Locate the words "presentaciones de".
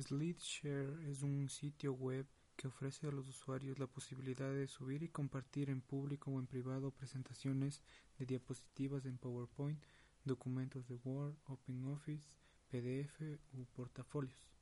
6.90-8.24